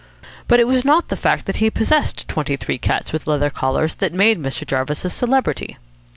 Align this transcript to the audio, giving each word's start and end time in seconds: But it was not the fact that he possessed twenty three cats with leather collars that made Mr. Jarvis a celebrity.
But 0.47 0.59
it 0.59 0.67
was 0.67 0.83
not 0.83 1.09
the 1.09 1.15
fact 1.15 1.45
that 1.45 1.57
he 1.57 1.69
possessed 1.69 2.27
twenty 2.27 2.55
three 2.57 2.79
cats 2.79 3.13
with 3.13 3.27
leather 3.27 3.51
collars 3.51 3.93
that 3.97 4.15
made 4.15 4.41
Mr. 4.41 4.65
Jarvis 4.65 5.05
a 5.05 5.11
celebrity. 5.11 5.77